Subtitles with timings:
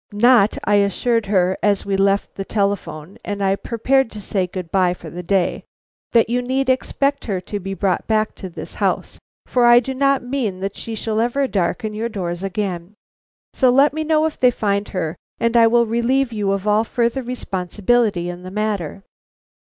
[0.13, 4.71] "Not," I assured her, as we left the telephone and I prepared to say good
[4.71, 5.63] bye for the day,
[6.11, 9.93] "that you need expect her to be brought back to this house, for I do
[9.93, 12.95] not mean that she shall ever darken your doors again.
[13.53, 16.83] So let me know if they find her, and I will relieve you of all
[16.83, 19.03] further responsibility in the matter."